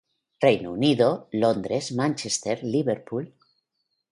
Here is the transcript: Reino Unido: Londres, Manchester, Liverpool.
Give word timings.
Reino 0.45 0.71
Unido: 0.71 1.27
Londres, 1.31 1.91
Manchester, 1.91 2.59
Liverpool. 2.63 3.31